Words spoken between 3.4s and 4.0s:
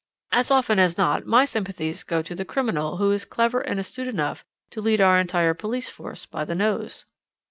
and